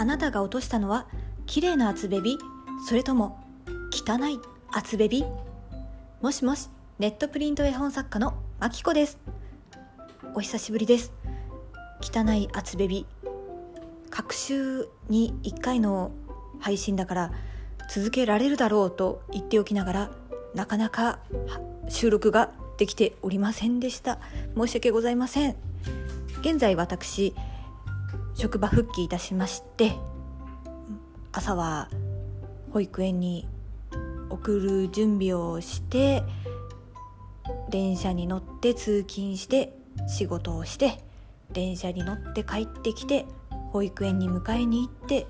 [0.00, 1.06] あなたが落としたのは
[1.44, 2.38] 綺麗な厚ベビ
[2.88, 3.38] それとも
[3.92, 4.40] 汚い
[4.72, 5.26] 厚ベビ？
[6.22, 9.18] もしもしネットプリント絵本作家のまきこです。
[10.34, 11.12] お久しぶりです。
[12.00, 13.04] 汚い厚ベビ
[14.08, 16.12] 各週に1回の
[16.60, 17.32] 配信だから
[17.90, 20.10] 続けられるだろうと言っておきながら
[20.54, 21.18] なかなか
[21.90, 24.18] 収録ができておりませんでした。
[24.56, 25.56] 申し訳ございません。
[26.40, 27.34] 現在私
[28.40, 29.92] 職場復帰いたしまして
[31.30, 31.90] 朝は
[32.72, 33.46] 保育園に
[34.30, 36.22] 送る準備をして
[37.68, 39.74] 電車に乗って通勤して
[40.08, 41.04] 仕事をして
[41.52, 43.26] 電車に乗って帰ってきて
[43.72, 45.26] 保育園に迎えに行って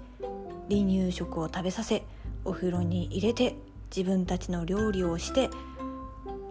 [0.68, 2.04] 離乳食を食べさせ
[2.44, 3.56] お風呂に入れて
[3.94, 5.50] 自分たちの料理をして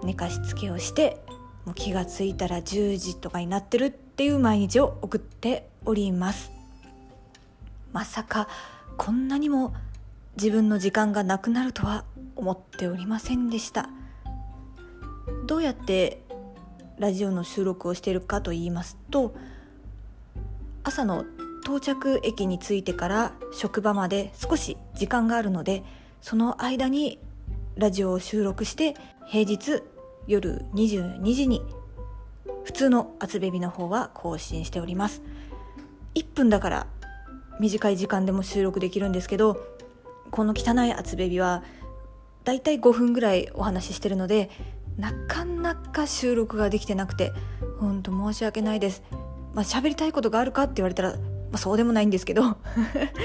[0.03, 1.23] 寝かしつけをして
[1.69, 6.51] もう気がついたら10時とかになってるっていう毎日を送っております。
[7.93, 8.47] まさか
[8.97, 9.75] こんなにも
[10.35, 13.87] 自分の時間がなくなるとは思っておりませんでした。
[15.45, 16.23] どうやって
[16.97, 19.35] ラジオの収録をしているかと言いますと
[20.83, 21.25] 朝の
[21.61, 25.83] 到着駅に着いてから職場まで少し時間があるので
[26.19, 27.19] その間に
[27.75, 28.95] ラジオを収録して
[29.27, 29.83] 平日
[30.29, 31.63] 夜22時に
[32.63, 35.23] 普通の厚ベビの方は更新しております。
[36.13, 36.87] 1分だから
[37.59, 39.59] 短い時間でも収録できるんですけど
[40.29, 41.63] この汚い厚ベビは
[42.43, 44.51] だいたい5分ぐらいお話ししてるので
[44.97, 47.31] なかなか収録ができてなくて
[47.79, 49.01] 本当申し訳ないです。
[49.55, 51.17] まあ喋りたいことがあるかって言われたら、ま
[51.53, 52.57] あ、そうでもないんですけど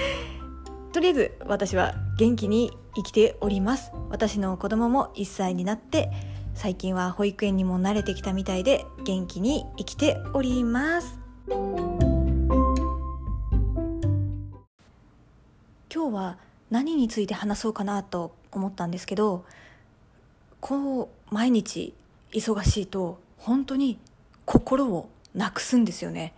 [0.92, 3.92] とりあえず私は元気に生きております。
[4.08, 6.10] 私の子供も1歳になって
[6.54, 11.18] 最近は保育園にも慣れてきたみたいで元気に生きております。
[15.92, 16.38] 今日は
[16.70, 19.44] 何について話そうかなと思ったんですけど
[20.60, 21.94] こう毎日
[22.32, 23.98] 忙しいと本当に
[24.44, 26.34] 心をなくすんですよね。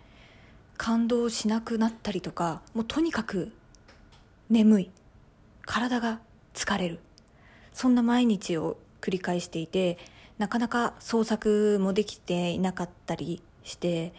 [0.77, 3.51] 感動しなくなったりとかもうとにかく
[4.49, 4.91] 眠い。
[5.65, 6.19] 体が
[6.53, 6.99] 疲れる。
[7.73, 9.97] そんな毎日を繰り返していて
[10.37, 14.13] なかなか創作もできていなかったりして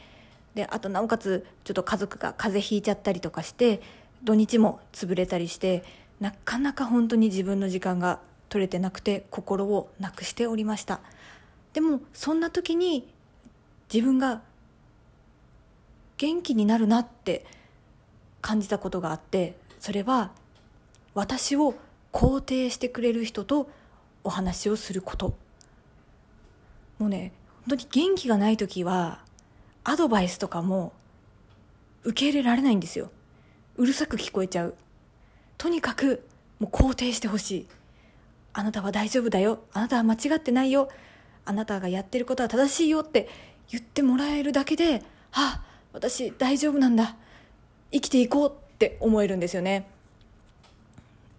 [0.54, 3.80] であとなおかつちょっと家族が風邪ひいちゃったりとかして
[4.24, 5.84] 土日も潰れたりして
[6.20, 8.18] なかなか本当に自分の時間が
[8.48, 11.00] 取れてなくて心をなくしておりました。
[11.74, 13.06] でもそんな時に
[13.92, 14.40] 自分が
[16.16, 17.46] 元気になるなって
[18.40, 20.32] 感じたことがあってそれは
[21.14, 21.74] 私を
[22.12, 23.70] 肯定してくれる人と
[24.24, 25.36] お話をすること。
[26.98, 27.32] もうね
[27.68, 29.20] 本当に元気がない時は
[29.84, 30.92] アドバイスとかも
[32.04, 33.10] 受け入れられないんですよ。
[33.76, 34.74] うるさく聞こえちゃう。
[35.56, 36.26] とにかく
[36.58, 37.66] もう肯定してほしい。
[38.52, 39.60] あなたは大丈夫だよ。
[39.72, 40.88] あなたは間違ってないよ。
[41.44, 43.28] あなたがやってることは正しいよって
[43.70, 47.16] 言ってもらえるだけであ私大丈夫なんだ。
[47.92, 49.88] 生きていこうって思えるんですよね。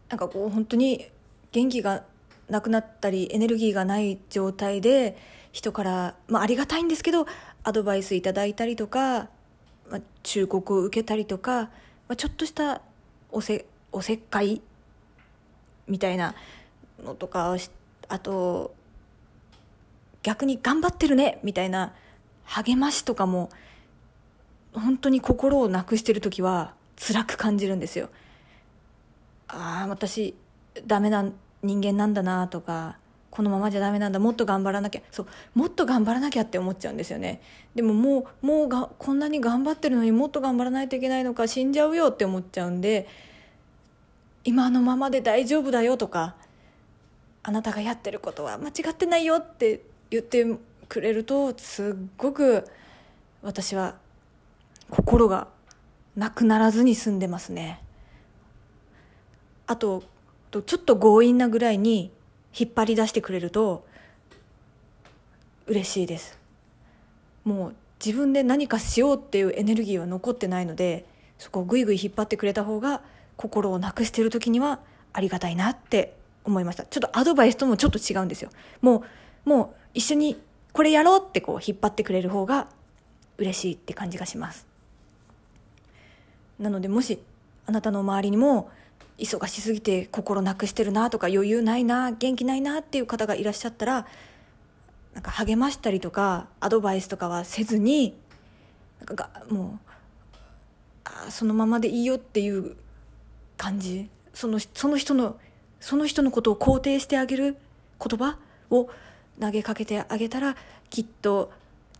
[0.10, 1.06] なんかこう本当に
[1.52, 2.04] 元気が
[2.50, 5.18] なくなったりエネルギーがない状態で
[5.52, 7.26] 人から、まあ、ありがたいんですけど
[7.64, 9.30] アドバイスいただいたりとか、
[9.90, 11.70] まあ、忠告を受けたりとか、ま
[12.10, 12.82] あ、ちょっとした
[13.32, 14.62] おせおせっかい
[15.88, 16.36] みたいな
[17.04, 17.56] のとか
[18.08, 18.74] あと
[20.22, 21.94] 逆に頑張ってるねみたいな
[22.46, 23.50] 励ましとかも
[24.74, 28.10] 本当に心をなくしてる時は辛く感じるんですよ。
[29.48, 30.36] ああ私
[30.86, 31.26] ダメな
[31.64, 32.98] 人間なんだなとか
[33.32, 35.02] このままじゃダメなんだもっと頑張らなきゃ。
[35.12, 37.42] そうもっと頑張らなきゃって思っちゃうんですよね。
[37.76, 43.08] でももうもうがこんなに頑張ってるのにもっと頑張らないといけないのか死んじゃうよって思っちゃうんで
[44.44, 46.36] 今のままで大丈夫だよとか
[47.44, 50.46] あなたがやってることは間違ってないよって言って
[50.88, 52.66] くれるとすっごく
[53.42, 53.96] 私は
[54.90, 55.48] 心が
[56.16, 57.82] なくならずに済んでますね。
[59.68, 60.04] あと
[60.52, 62.12] ちょっと強引なぐらいに
[62.58, 63.86] 引っ張り出してくれると
[65.68, 66.38] 嬉しいです。
[67.44, 71.06] もう自分で何かしようっていうエネルギーは残ってないので
[71.38, 73.02] そこをぐいぐい引っ張ってくれた方が
[73.36, 74.80] 心をなくしてる時には
[75.14, 76.84] ありがたいなって思いました。
[76.86, 78.50] ちょっとアドバイスともちょっと違うんですよ。
[78.82, 79.04] も
[79.46, 80.42] うもう一緒に
[80.74, 82.68] これやろうってこう引っ張ってくれる方が
[83.38, 84.68] 嬉しいって感じがします。
[86.60, 87.20] なのでもし
[87.66, 88.70] あなたの周りにも
[89.20, 94.08] 忙しすぎて心なくしてるなとか余裕ないな元気ないなっていう方がいらっしゃったら
[95.14, 98.16] なんか励ましたりとかアドバイスとかはせずに
[99.06, 99.80] なんかも
[101.28, 102.76] うそのままでいいよっていう
[103.58, 104.10] 感じ。
[104.34, 105.38] そのその人の
[105.80, 107.58] その人のことを肯定してあげる
[108.00, 108.38] 言葉
[108.70, 108.90] を
[109.40, 110.56] 投げかけてあげたら
[110.90, 111.52] きっと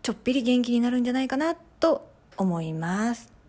[0.02, 3.39] ちょっぴり元気になるんじゃないかなと思います。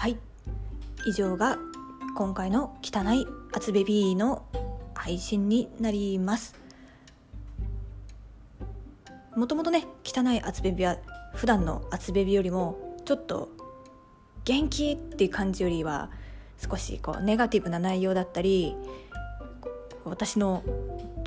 [0.00, 0.16] はい。
[1.04, 1.58] 以上が
[2.16, 4.46] 今回の汚い厚ベビーの
[4.94, 6.54] 配信になります。
[9.36, 10.96] もともとね汚い厚ベビは
[11.34, 13.50] 普段の厚ベビよりもちょっと
[14.46, 16.10] 元気っていう感じよりは
[16.56, 18.74] 少しこうネガティブな内容だったり
[20.06, 20.62] 私の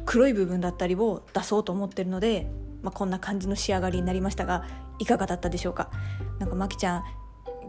[0.03, 2.49] 黒い部分だったりを出そうと思ってるので、
[2.81, 4.65] まあ、こんな感じの仕上がりになりましたが
[4.97, 5.91] いかがだったでしょうか？
[6.39, 7.03] なんかまきちゃん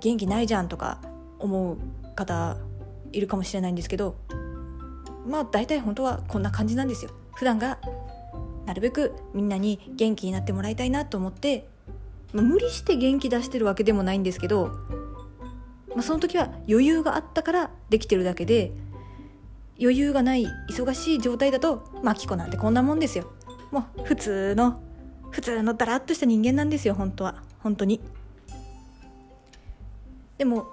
[0.04, 1.00] 元気ないじゃんとか
[1.38, 1.78] 思う
[2.14, 2.58] 方
[3.10, 4.16] いるかもしれないんですけど
[5.26, 7.10] まあ大体本当はこんな感じなんですよ。
[7.34, 7.78] 普段が
[8.66, 11.66] なるべくみんなに元気になってもらいたいなと思って、
[12.32, 14.68] まあ、無理して元気出してるわけでもないんですけど、
[15.88, 18.72] まあ、その時は余裕があったからできてるだけで
[19.80, 23.32] 余裕がない忙しい状態だとマキコなんてこんなもんですよ。
[23.70, 24.82] もう普通の
[25.30, 27.42] 普通のダラッとした人間なんですよ本当は。
[27.60, 28.00] 本当に。
[30.38, 30.66] でも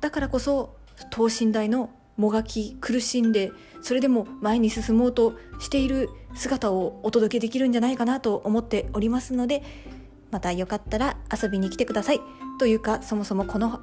[0.00, 0.76] だからこそ
[1.10, 3.52] 等身大のもがき苦しんで
[3.82, 9.62] それでも前に進もうとしている姿をお届けできるんじゃないかなと思っておりますので
[10.30, 12.20] またよかったら遊びに来てください。
[12.58, 13.80] というかそもそもこの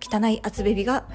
[0.00, 1.08] 汚い厚ベビが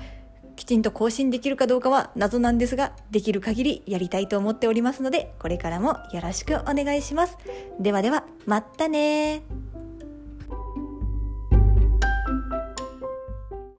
[0.55, 7.37] きちんと更新できるかどうかは謎なんですができる限りやりたいと思っておりますのでこれからもよろしくお願いします。
[7.79, 9.43] ではではまたね